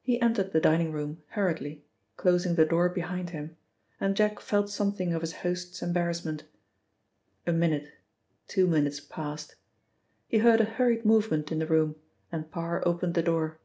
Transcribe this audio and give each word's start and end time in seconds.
He 0.00 0.18
entered 0.18 0.52
the 0.52 0.60
dining 0.62 0.92
room 0.92 1.22
hurriedly, 1.32 1.84
closing 2.16 2.54
the 2.54 2.64
door 2.64 2.88
behind 2.88 3.28
him, 3.36 3.58
and 4.00 4.16
Jack 4.16 4.40
felt 4.40 4.70
something 4.70 5.12
of 5.12 5.20
his 5.20 5.34
host's 5.44 5.82
embarrassment. 5.82 6.44
A 7.46 7.52
minute, 7.52 7.92
two 8.48 8.66
minutes 8.66 8.98
passed. 9.00 9.56
He 10.26 10.38
heard 10.38 10.62
a 10.62 10.64
hurried 10.64 11.04
movement 11.04 11.52
in 11.52 11.58
the 11.58 11.66
room, 11.66 11.96
and 12.32 12.50
Parr 12.50 12.82
opened 12.88 13.12
the 13.12 13.22
door. 13.22 13.58